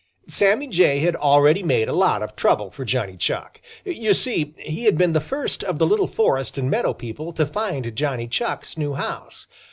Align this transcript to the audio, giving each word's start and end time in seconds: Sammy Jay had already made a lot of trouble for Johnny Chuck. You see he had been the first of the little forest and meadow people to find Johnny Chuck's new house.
Sammy 0.27 0.65
Jay 0.67 0.97
had 0.97 1.15
already 1.15 1.61
made 1.61 1.87
a 1.87 1.93
lot 1.93 2.23
of 2.23 2.35
trouble 2.35 2.71
for 2.71 2.83
Johnny 2.83 3.15
Chuck. 3.17 3.61
You 3.85 4.15
see 4.15 4.55
he 4.57 4.85
had 4.85 4.97
been 4.97 5.13
the 5.13 5.21
first 5.21 5.63
of 5.63 5.77
the 5.77 5.85
little 5.85 6.07
forest 6.07 6.57
and 6.57 6.71
meadow 6.71 6.95
people 6.95 7.31
to 7.33 7.45
find 7.45 7.95
Johnny 7.95 8.27
Chuck's 8.27 8.79
new 8.79 8.95
house. 8.95 9.45